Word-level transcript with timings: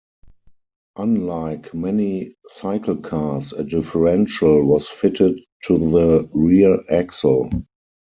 Unlike 0.95 1.75
many 1.75 2.33
cyclecars 2.51 3.53
a 3.55 3.63
differential 3.63 4.63
was 4.65 4.89
fitted 4.89 5.39
to 5.65 5.75
the 5.75 6.27
rear 6.33 6.81
axle. 6.89 7.51